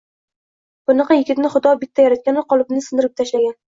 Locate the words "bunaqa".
0.91-1.17